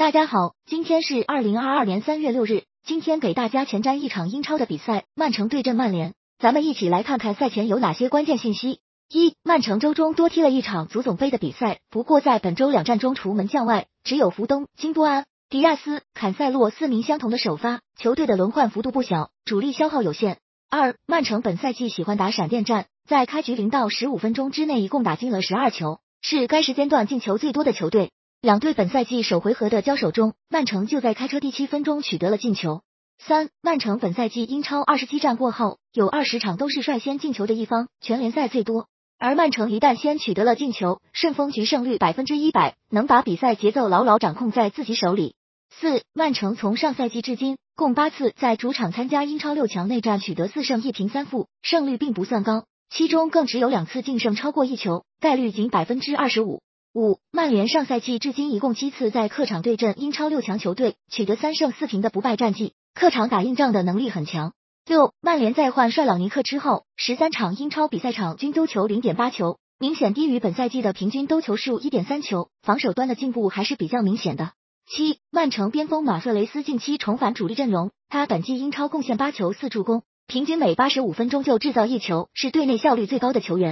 [0.00, 2.62] 大家好，今天是二零二二年三月六日。
[2.82, 6.14] 今天给大家前瞻一场英超的比赛，曼城对阵曼联。
[6.38, 8.80] 咱们一起来看看赛前有哪些关键信息。
[9.10, 20.38] 一、曼城周中多踢了一场足总杯的比赛，不过在本周两战中，除门将外，只有福登、金多安、迪亚斯、坎塞洛四名相同的首发，球队的轮换幅度不小，主力消耗有限。
[20.70, 28.12] 二、曼城本赛季喜欢打闪电战，在开局零到十五分钟之内，一共打进了十二球，是该时间段进球最多的球队。
[28.42, 32.80] 两队本赛季首回合的交手中，曼城就在开车第七分钟取得了进球。
[33.18, 38.88] 三，曼城本赛季英超二十七战过后，有二十场都是率先进球的一方，全联赛最多。
[39.18, 45.34] 而曼城一旦先取得了进球，顺风局胜率百分之一百，能把比赛节奏牢牢掌控在自己手里。
[45.68, 56.62] 四，曼城从上赛季至今，共八次在主场参加英超六强内战取得四胜一平三负，胜率并不算高，其中更只有两次净胜超过一球，概率仅百分之二十五。
[56.92, 64.54] 五，曼联上赛季至今一共七次在客场对阵英超六强球队，取得三胜四平的不败战绩，客场打硬仗的能力很强。
[64.86, 74.50] 六，曼联在换帅朗尼克之后，十三场英超比赛场均丢球零点八球，明显低于本赛季的平均丢球数一点三球，防守端的进步还是比较明显的。
[74.88, 83.68] 七，曼城边锋马瑟雷斯近期重返主力阵容，他本季英超贡献八球四助攻，平均每八十五分钟就制造一球，是队内效率最高的球员。